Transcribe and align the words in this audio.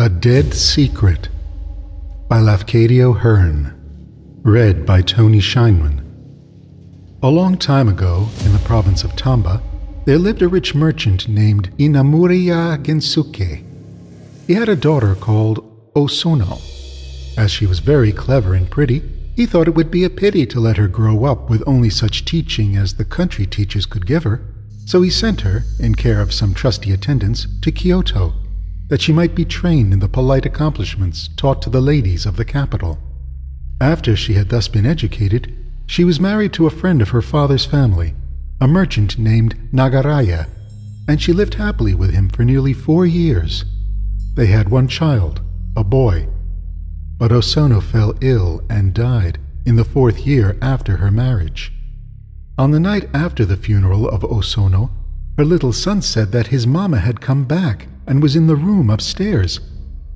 A 0.00 0.08
Dead 0.08 0.54
Secret 0.54 1.28
by 2.26 2.38
Lafcadio 2.38 3.14
Hearn. 3.18 3.74
Read 4.42 4.86
by 4.86 5.02
Tony 5.02 5.40
Scheinman. 5.40 6.00
A 7.22 7.28
long 7.28 7.58
time 7.58 7.86
ago, 7.86 8.26
in 8.46 8.54
the 8.54 8.60
province 8.60 9.04
of 9.04 9.14
Tamba, 9.14 9.62
there 10.06 10.16
lived 10.16 10.40
a 10.40 10.48
rich 10.48 10.74
merchant 10.74 11.28
named 11.28 11.70
Inamuraya 11.76 12.82
Gensuke. 12.82 13.62
He 14.46 14.54
had 14.54 14.70
a 14.70 14.74
daughter 14.74 15.14
called 15.14 15.92
Osono. 15.92 16.62
As 17.36 17.50
she 17.50 17.66
was 17.66 17.80
very 17.80 18.10
clever 18.10 18.54
and 18.54 18.70
pretty, 18.70 19.02
he 19.36 19.44
thought 19.44 19.68
it 19.68 19.74
would 19.74 19.90
be 19.90 20.04
a 20.04 20.08
pity 20.08 20.46
to 20.46 20.60
let 20.60 20.78
her 20.78 20.88
grow 20.88 21.26
up 21.26 21.50
with 21.50 21.62
only 21.66 21.90
such 21.90 22.24
teaching 22.24 22.74
as 22.74 22.94
the 22.94 23.04
country 23.04 23.44
teachers 23.44 23.84
could 23.84 24.06
give 24.06 24.24
her, 24.24 24.40
so 24.86 25.02
he 25.02 25.10
sent 25.10 25.42
her, 25.42 25.64
in 25.78 25.94
care 25.94 26.22
of 26.22 26.32
some 26.32 26.54
trusty 26.54 26.90
attendants, 26.90 27.46
to 27.60 27.70
Kyoto 27.70 28.39
that 28.90 29.00
she 29.00 29.12
might 29.12 29.36
be 29.36 29.44
trained 29.44 29.92
in 29.92 30.00
the 30.00 30.08
polite 30.08 30.44
accomplishments 30.44 31.30
taught 31.36 31.62
to 31.62 31.70
the 31.70 31.80
ladies 31.80 32.26
of 32.26 32.36
the 32.36 32.44
capital. 32.44 32.98
After 33.80 34.14
she 34.16 34.34
had 34.34 34.48
thus 34.48 34.66
been 34.66 34.84
educated, 34.84 35.56
she 35.86 36.04
was 36.04 36.20
married 36.20 36.52
to 36.54 36.66
a 36.66 36.70
friend 36.70 37.00
of 37.00 37.10
her 37.10 37.22
father's 37.22 37.64
family, 37.64 38.14
a 38.60 38.66
merchant 38.66 39.16
named 39.16 39.56
Nagaraya, 39.72 40.48
and 41.08 41.22
she 41.22 41.32
lived 41.32 41.54
happily 41.54 41.94
with 41.94 42.10
him 42.10 42.28
for 42.28 42.44
nearly 42.44 42.72
four 42.72 43.06
years. 43.06 43.64
They 44.34 44.46
had 44.46 44.68
one 44.68 44.88
child, 44.88 45.40
a 45.76 45.84
boy. 45.84 46.28
But 47.16 47.30
Osono 47.30 47.80
fell 47.80 48.14
ill 48.20 48.62
and 48.68 48.92
died 48.92 49.38
in 49.64 49.76
the 49.76 49.84
fourth 49.84 50.26
year 50.26 50.56
after 50.60 50.96
her 50.96 51.12
marriage. 51.12 51.72
On 52.58 52.72
the 52.72 52.80
night 52.80 53.08
after 53.14 53.44
the 53.44 53.56
funeral 53.56 54.08
of 54.08 54.22
Osono, 54.22 54.90
her 55.38 55.44
little 55.44 55.72
son 55.72 56.02
said 56.02 56.32
that 56.32 56.48
his 56.48 56.66
mamma 56.66 56.98
had 56.98 57.20
come 57.20 57.44
back 57.44 57.86
and 58.10 58.20
was 58.20 58.34
in 58.34 58.48
the 58.48 58.56
room 58.56 58.90
upstairs. 58.90 59.60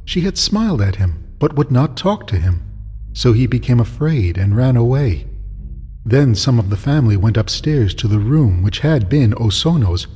She 0.05 0.23
had 0.23 0.37
smiled 0.37 0.83
at 0.83 0.97
him, 0.97 1.29
but 1.39 1.55
would 1.55 1.71
not 1.71 1.97
talk 1.97 2.27
to 2.27 2.41
him, 2.41 2.61
so 3.13 3.33
he 3.33 3.47
became 3.47 3.79
afraid 3.79 4.37
and 4.37 4.57
ran 4.57 4.77
away. 4.77 5.29
Then 6.05 6.35
some 6.35 6.59
of 6.59 6.71
the 6.71 6.77
family 6.77 7.17
went 7.17 7.37
upstairs 7.37 7.95
to 7.95 8.09
the 8.09 8.19
room 8.19 8.65
which 8.65 8.81
had 8.81 9.09
been 9.09 9.33
Osono's, 9.35 10.09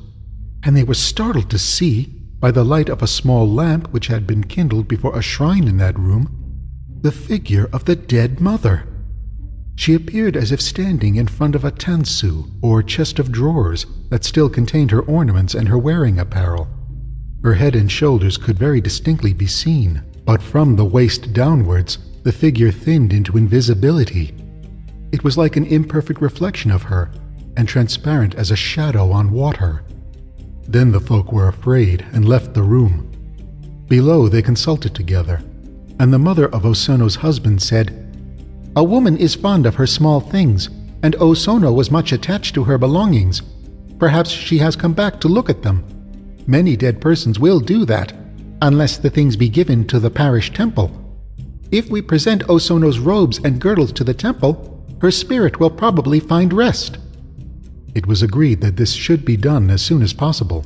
and 0.64 0.76
they 0.76 0.82
were 0.82 0.94
startled 0.94 1.48
to 1.50 1.58
see, 1.58 2.12
by 2.40 2.50
the 2.50 2.64
light 2.64 2.88
of 2.88 3.00
a 3.00 3.06
small 3.06 3.48
lamp 3.48 3.92
which 3.92 4.08
had 4.08 4.26
been 4.26 4.42
kindled 4.42 4.88
before 4.88 5.16
a 5.16 5.22
shrine 5.22 5.68
in 5.68 5.76
that 5.76 5.96
room, 5.96 6.28
the 7.02 7.12
figure 7.12 7.68
of 7.72 7.84
the 7.84 7.94
dead 7.94 8.40
mother. 8.40 8.88
She 9.76 9.94
appeared 9.94 10.36
as 10.36 10.50
if 10.50 10.60
standing 10.60 11.14
in 11.14 11.28
front 11.28 11.54
of 11.54 11.64
a 11.64 11.70
tansu, 11.70 12.50
or 12.60 12.82
chest 12.82 13.20
of 13.20 13.30
drawers, 13.30 13.86
that 14.08 14.24
still 14.24 14.48
contained 14.48 14.90
her 14.90 15.02
ornaments 15.02 15.54
and 15.54 15.68
her 15.68 15.78
wearing 15.78 16.18
apparel. 16.18 16.66
Her 17.42 17.54
head 17.54 17.76
and 17.76 17.90
shoulders 17.90 18.36
could 18.36 18.58
very 18.58 18.80
distinctly 18.80 19.32
be 19.32 19.46
seen, 19.46 20.02
but 20.24 20.42
from 20.42 20.76
the 20.76 20.84
waist 20.84 21.32
downwards, 21.32 21.98
the 22.24 22.32
figure 22.32 22.70
thinned 22.70 23.12
into 23.12 23.36
invisibility. 23.36 24.34
It 25.12 25.24
was 25.24 25.38
like 25.38 25.56
an 25.56 25.64
imperfect 25.64 26.20
reflection 26.20 26.70
of 26.70 26.82
her, 26.82 27.10
and 27.56 27.66
transparent 27.66 28.34
as 28.34 28.50
a 28.50 28.56
shadow 28.56 29.10
on 29.10 29.30
water. 29.30 29.82
Then 30.68 30.92
the 30.92 31.00
folk 31.00 31.32
were 31.32 31.48
afraid 31.48 32.04
and 32.12 32.28
left 32.28 32.54
the 32.54 32.62
room. 32.62 33.10
Below 33.88 34.28
they 34.28 34.42
consulted 34.42 34.94
together, 34.94 35.42
and 35.98 36.12
the 36.12 36.18
mother 36.18 36.48
of 36.48 36.62
Osono's 36.62 37.16
husband 37.16 37.62
said, 37.62 38.14
A 38.76 38.84
woman 38.84 39.16
is 39.16 39.34
fond 39.34 39.64
of 39.64 39.76
her 39.76 39.86
small 39.86 40.20
things, 40.20 40.68
and 41.02 41.14
Osono 41.14 41.72
was 41.74 41.90
much 41.90 42.12
attached 42.12 42.54
to 42.54 42.64
her 42.64 42.78
belongings. 42.78 43.42
Perhaps 43.98 44.30
she 44.30 44.58
has 44.58 44.76
come 44.76 44.92
back 44.92 45.20
to 45.20 45.28
look 45.28 45.48
at 45.48 45.62
them. 45.62 45.84
Many 46.48 46.78
dead 46.78 47.02
persons 47.02 47.38
will 47.38 47.60
do 47.60 47.84
that, 47.84 48.14
unless 48.62 48.96
the 48.96 49.10
things 49.10 49.36
be 49.36 49.50
given 49.50 49.86
to 49.88 50.00
the 50.00 50.08
parish 50.08 50.50
temple. 50.50 50.90
If 51.70 51.90
we 51.90 52.00
present 52.00 52.42
Osono's 52.48 52.98
robes 52.98 53.38
and 53.44 53.60
girdles 53.60 53.92
to 53.92 54.02
the 54.02 54.14
temple, 54.14 54.82
her 55.02 55.10
spirit 55.10 55.60
will 55.60 55.68
probably 55.68 56.20
find 56.20 56.50
rest. 56.54 56.96
It 57.94 58.06
was 58.06 58.22
agreed 58.22 58.62
that 58.62 58.76
this 58.76 58.94
should 58.94 59.26
be 59.26 59.36
done 59.36 59.68
as 59.68 59.82
soon 59.82 60.00
as 60.00 60.14
possible. 60.14 60.64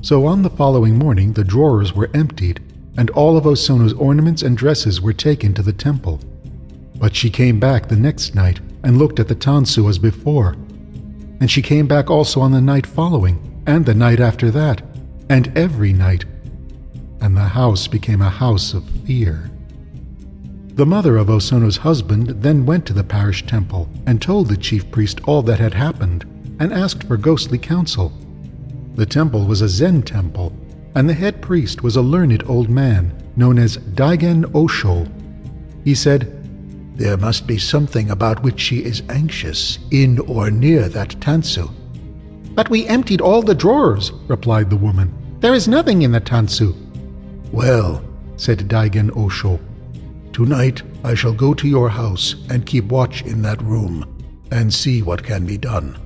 So 0.00 0.24
on 0.24 0.40
the 0.40 0.48
following 0.48 0.96
morning 0.98 1.34
the 1.34 1.44
drawers 1.44 1.92
were 1.92 2.08
emptied, 2.14 2.62
and 2.96 3.10
all 3.10 3.36
of 3.36 3.44
Osono's 3.44 3.92
ornaments 3.92 4.40
and 4.40 4.56
dresses 4.56 5.02
were 5.02 5.12
taken 5.12 5.52
to 5.52 5.62
the 5.62 5.74
temple. 5.74 6.18
But 6.96 7.14
she 7.14 7.28
came 7.28 7.60
back 7.60 7.88
the 7.88 7.96
next 7.96 8.34
night 8.34 8.60
and 8.82 8.96
looked 8.96 9.20
at 9.20 9.28
the 9.28 9.36
tansu 9.36 9.86
as 9.86 9.98
before. 9.98 10.52
And 11.40 11.50
she 11.50 11.60
came 11.60 11.86
back 11.86 12.08
also 12.08 12.40
on 12.40 12.52
the 12.52 12.60
night 12.62 12.86
following, 12.86 13.62
and 13.66 13.84
the 13.84 13.94
night 13.94 14.20
after 14.20 14.50
that, 14.50 14.80
and 15.28 15.56
every 15.56 15.92
night, 15.92 16.24
and 17.20 17.36
the 17.36 17.40
house 17.40 17.86
became 17.86 18.20
a 18.20 18.30
house 18.30 18.74
of 18.74 18.88
fear. 19.06 19.50
The 20.74 20.86
mother 20.86 21.16
of 21.16 21.28
Osono's 21.28 21.76
husband 21.76 22.42
then 22.42 22.66
went 22.66 22.84
to 22.86 22.92
the 22.92 23.04
parish 23.04 23.46
temple 23.46 23.88
and 24.06 24.20
told 24.20 24.48
the 24.48 24.56
chief 24.56 24.90
priest 24.90 25.20
all 25.24 25.42
that 25.42 25.60
had 25.60 25.74
happened 25.74 26.24
and 26.58 26.72
asked 26.72 27.04
for 27.04 27.16
ghostly 27.16 27.58
counsel. 27.58 28.12
The 28.96 29.06
temple 29.06 29.46
was 29.46 29.60
a 29.60 29.68
Zen 29.68 30.02
temple, 30.02 30.52
and 30.94 31.08
the 31.08 31.14
head 31.14 31.40
priest 31.40 31.82
was 31.82 31.96
a 31.96 32.02
learned 32.02 32.42
old 32.48 32.68
man 32.68 33.12
known 33.36 33.58
as 33.58 33.78
Daigen 33.78 34.52
Osho. 34.54 35.06
He 35.84 35.94
said, 35.94 36.28
There 36.96 37.16
must 37.16 37.46
be 37.46 37.58
something 37.58 38.10
about 38.10 38.42
which 38.42 38.60
she 38.60 38.84
is 38.84 39.02
anxious 39.08 39.78
in 39.90 40.18
or 40.20 40.50
near 40.50 40.88
that 40.88 41.20
tansu. 41.20 41.70
But 42.54 42.70
we 42.70 42.86
emptied 42.86 43.20
all 43.20 43.42
the 43.42 43.54
drawers, 43.54 44.12
replied 44.28 44.70
the 44.70 44.76
woman. 44.76 45.12
There 45.40 45.54
is 45.54 45.66
nothing 45.66 46.02
in 46.02 46.12
the 46.12 46.20
tansu. 46.20 46.74
Well, 47.50 48.02
said 48.36 48.68
Daigen 48.68 49.14
Osho, 49.16 49.60
tonight 50.32 50.82
I 51.02 51.14
shall 51.14 51.32
go 51.32 51.52
to 51.54 51.68
your 51.68 51.88
house 51.88 52.36
and 52.50 52.64
keep 52.64 52.84
watch 52.86 53.22
in 53.22 53.42
that 53.42 53.62
room 53.62 54.04
and 54.50 54.72
see 54.72 55.02
what 55.02 55.22
can 55.22 55.44
be 55.44 55.58
done. 55.58 55.98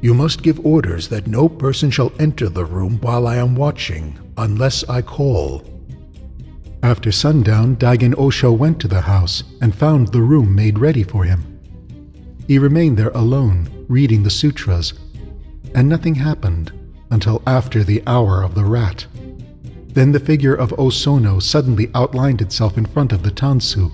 You 0.00 0.14
must 0.14 0.42
give 0.42 0.64
orders 0.64 1.08
that 1.08 1.26
no 1.26 1.48
person 1.48 1.90
shall 1.90 2.12
enter 2.18 2.48
the 2.48 2.64
room 2.64 2.98
while 3.00 3.26
I 3.26 3.36
am 3.36 3.54
watching, 3.54 4.18
unless 4.36 4.84
I 4.88 5.02
call. 5.02 5.64
After 6.82 7.10
sundown, 7.10 7.76
Daigen 7.76 8.16
Osho 8.18 8.52
went 8.52 8.80
to 8.80 8.88
the 8.88 9.00
house 9.00 9.42
and 9.60 9.74
found 9.74 10.08
the 10.08 10.20
room 10.22 10.54
made 10.54 10.78
ready 10.78 11.02
for 11.02 11.24
him. 11.24 11.58
He 12.46 12.58
remained 12.58 12.96
there 12.96 13.10
alone, 13.10 13.68
reading 13.88 14.22
the 14.22 14.30
sutras 14.30 14.92
and 15.74 15.88
nothing 15.88 16.14
happened 16.14 16.72
until 17.10 17.42
after 17.46 17.84
the 17.84 18.02
hour 18.06 18.42
of 18.42 18.54
the 18.54 18.64
rat. 18.64 19.06
Then 19.88 20.12
the 20.12 20.20
figure 20.20 20.54
of 20.54 20.70
Osono 20.70 21.40
suddenly 21.40 21.90
outlined 21.94 22.40
itself 22.40 22.76
in 22.76 22.86
front 22.86 23.12
of 23.12 23.22
the 23.22 23.30
Tansu. 23.30 23.92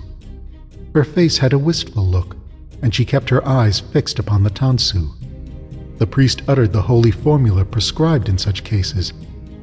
Her 0.93 1.03
face 1.03 1.37
had 1.37 1.53
a 1.53 1.59
wistful 1.59 2.05
look, 2.05 2.35
and 2.81 2.93
she 2.93 3.05
kept 3.05 3.29
her 3.29 3.47
eyes 3.47 3.79
fixed 3.79 4.19
upon 4.19 4.43
the 4.43 4.49
Tansu. 4.49 5.11
The 5.97 6.07
priest 6.07 6.41
uttered 6.47 6.73
the 6.73 6.81
holy 6.81 7.11
formula 7.11 7.63
prescribed 7.63 8.27
in 8.27 8.37
such 8.37 8.63
cases, 8.63 9.13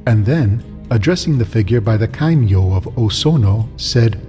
and 0.07 0.25
then, 0.25 0.63
addressing 0.89 1.37
the 1.37 1.45
figure 1.45 1.81
by 1.81 1.97
the 1.97 2.07
kaimyo 2.07 2.75
of 2.75 2.85
Osono, 2.95 3.67
said, 3.75 4.25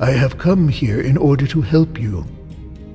I 0.00 0.10
have 0.10 0.38
come 0.38 0.68
here 0.68 1.00
in 1.00 1.16
order 1.16 1.46
to 1.46 1.60
help 1.60 2.00
you. 2.00 2.26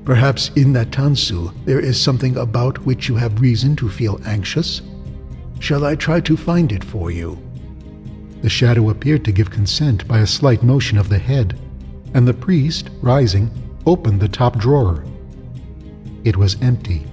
Perhaps 0.06 0.52
in 0.56 0.72
that 0.74 0.92
tansu 0.92 1.52
there 1.66 1.80
is 1.80 2.00
something 2.00 2.38
about 2.38 2.86
which 2.86 3.10
you 3.10 3.16
have 3.16 3.42
reason 3.42 3.76
to 3.78 3.90
feel 3.90 4.22
anxious? 4.24 4.84
Shall 5.60 5.84
I 5.84 5.96
try 5.96 6.20
to 6.22 6.38
find 6.38 6.72
it 6.72 6.84
for 6.84 7.10
you? 7.10 7.40
The 8.44 8.50
shadow 8.50 8.92
appeared 8.92 9.26
to 9.26 9.32
give 9.32 9.50
consent 9.50 10.08
by 10.08 10.20
a 10.20 10.28
slight 10.28 10.62
motion 10.62 11.00
of 11.00 11.10
the 11.10 11.18
head, 11.18 11.60
and 12.14 12.28
the 12.28 12.36
priest, 12.36 12.92
rising, 13.02 13.50
opened 13.88 14.20
the 14.20 14.28
top 14.28 14.60
drawer. 14.60 15.04
It 16.24 16.38
was 16.38 16.62
empty. 16.62 17.08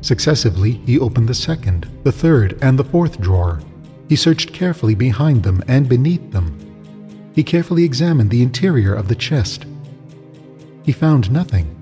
Successively, 0.00 0.72
he 0.84 0.98
opened 0.98 1.28
the 1.28 1.34
second, 1.34 1.88
the 2.02 2.10
third, 2.12 2.58
and 2.60 2.76
the 2.76 2.84
fourth 2.84 3.20
drawer. 3.20 3.60
He 4.08 4.16
searched 4.16 4.52
carefully 4.52 4.96
behind 4.96 5.44
them 5.44 5.62
and 5.68 5.88
beneath 5.88 6.32
them. 6.32 6.58
He 7.32 7.44
carefully 7.44 7.84
examined 7.84 8.30
the 8.30 8.42
interior 8.42 8.92
of 8.92 9.06
the 9.06 9.14
chest. 9.14 9.66
He 10.82 10.92
found 10.92 11.30
nothing 11.30 11.74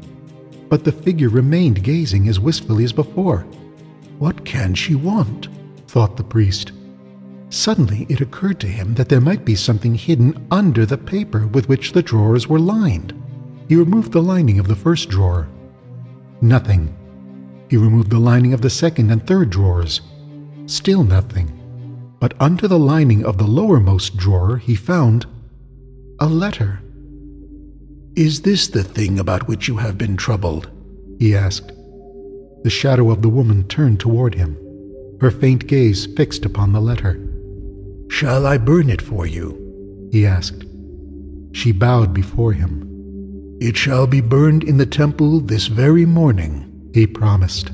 but 0.73 0.85
the 0.85 0.91
figure 0.91 1.29
remained 1.29 1.85
gazing 1.85 2.27
as 2.29 2.41
wistfully 2.41 2.83
as 2.83 2.95
before. 2.95 3.41
What 4.19 4.47
can 4.47 4.75
she 4.75 4.95
want? 4.95 5.49
thought 5.87 6.17
the 6.17 6.25
priest. 6.25 6.73
Suddenly 7.51 8.07
it 8.09 8.23
occurred 8.23 8.59
to 8.61 8.67
him 8.67 8.95
that 8.95 9.11
there 9.11 9.21
might 9.21 9.45
be 9.45 9.55
something 9.55 9.95
hidden 9.95 10.47
under 10.51 10.87
the 10.87 10.97
paper 10.97 11.47
with 11.47 11.69
which 11.69 11.93
the 11.93 12.01
drawers 12.01 12.49
were 12.49 12.59
lined. 12.59 13.13
He 13.69 13.77
removed 13.77 14.13
the 14.13 14.23
lining 14.23 14.59
of 14.59 14.67
the 14.67 14.75
first 14.75 15.11
drawer. 15.11 15.47
Nothing. 16.41 16.97
He 17.69 17.77
removed 17.77 18.09
the 18.09 18.19
lining 18.19 18.55
of 18.55 18.63
the 18.63 18.71
second 18.71 19.11
and 19.11 19.27
third 19.27 19.51
drawers. 19.51 20.01
Still 20.65 21.05
nothing. 21.05 21.53
But 22.19 22.33
under 22.41 22.67
the 22.67 22.79
lining 22.79 23.27
of 23.27 23.37
the 23.37 23.47
lowermost 23.47 24.17
drawer 24.17 24.57
he 24.57 24.75
found 24.75 25.27
a 26.19 26.27
letter. 26.27 26.81
Is 28.15 28.43
this 28.43 28.69
the 28.69 28.85
thing 28.85 29.19
about 29.19 29.49
which 29.49 29.69
you 29.69 29.79
have 29.79 29.97
been 29.97 30.19
troubled? 30.19 30.71
he 31.19 31.35
asked. 31.35 31.73
The 32.63 32.69
shadow 32.69 33.11
of 33.11 33.23
the 33.23 33.31
woman 33.31 33.65
turned 33.65 34.01
toward 34.01 34.35
him, 34.35 34.59
her 35.21 35.31
faint 35.31 35.67
gaze 35.67 36.05
fixed 36.05 36.45
upon 36.45 36.73
the 36.73 36.81
letter. 36.81 37.19
Shall 38.09 38.47
I 38.47 38.59
burn 38.59 38.91
it 38.91 39.01
for 39.01 39.25
you? 39.27 40.09
he 40.13 40.27
asked. 40.27 40.67
She 41.53 41.73
bowed 41.73 42.13
before 42.13 42.53
him. 42.53 43.57
It 43.63 43.79
shall 43.79 44.07
be 44.07 44.21
burned 44.21 44.63
in 44.65 44.77
the 44.77 44.85
temple 44.85 45.41
this 45.41 45.69
very 45.69 46.05
morning, 46.05 46.91
he 46.93 47.07
promised, 47.07 47.71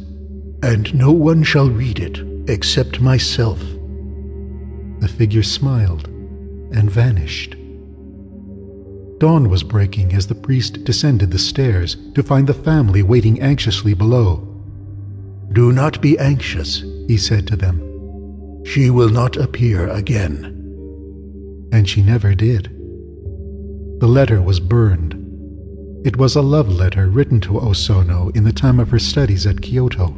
and 0.62 0.94
no 0.94 1.10
one 1.10 1.42
shall 1.42 1.68
read 1.68 1.98
it 1.98 2.20
except 2.48 3.00
myself. 3.00 3.58
The 5.00 5.08
figure 5.08 5.42
smiled 5.42 6.06
and 6.06 6.88
vanished. 6.88 7.57
Dawn 9.18 9.50
was 9.50 9.64
breaking 9.64 10.12
as 10.12 10.28
the 10.28 10.34
priest 10.34 10.84
descended 10.84 11.32
the 11.32 11.38
stairs 11.38 11.96
to 12.14 12.22
find 12.22 12.46
the 12.46 12.54
family 12.54 13.02
waiting 13.02 13.40
anxiously 13.40 13.92
below. 13.92 14.46
Do 15.52 15.72
not 15.72 16.00
be 16.00 16.18
anxious, 16.18 16.84
he 17.08 17.16
said 17.16 17.46
to 17.48 17.56
them. 17.56 17.82
She 18.64 18.90
will 18.90 19.08
not 19.08 19.36
appear 19.36 19.88
again. 19.88 20.54
And 21.72 21.88
she 21.88 22.02
never 22.02 22.34
did. 22.34 22.64
The 24.00 24.06
letter 24.06 24.40
was 24.40 24.60
burned. 24.60 25.14
It 26.06 26.16
was 26.16 26.36
a 26.36 26.42
love 26.42 26.68
letter 26.68 27.08
written 27.08 27.40
to 27.40 27.58
Osono 27.58 28.34
in 28.36 28.44
the 28.44 28.52
time 28.52 28.78
of 28.78 28.90
her 28.90 29.00
studies 29.00 29.46
at 29.46 29.62
Kyoto, 29.62 30.10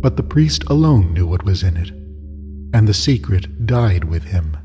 but 0.00 0.16
the 0.16 0.22
priest 0.22 0.64
alone 0.68 1.12
knew 1.12 1.26
what 1.26 1.44
was 1.44 1.62
in 1.62 1.76
it, 1.76 1.90
and 2.72 2.88
the 2.88 2.94
secret 2.94 3.66
died 3.66 4.04
with 4.04 4.24
him. 4.24 4.56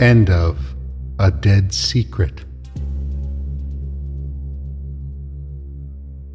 End 0.00 0.28
of 0.28 0.74
A 1.20 1.30
Dead 1.32 1.72
Secret 1.72 2.47